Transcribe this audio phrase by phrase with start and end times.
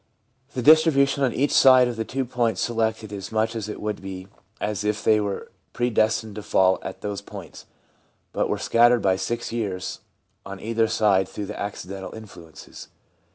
[0.55, 3.11] The distribution on each side THE AGE OF CONVERSION 45 of the two points selected
[3.11, 4.27] is much as it would be
[4.59, 7.67] if they were predestined to fall at those points,
[8.33, 9.99] but were scattered by six years
[10.43, 12.87] on either side through acci dental influences.